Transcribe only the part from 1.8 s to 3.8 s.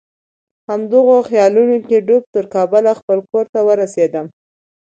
کې ډوبه تر کابل خپل کور ته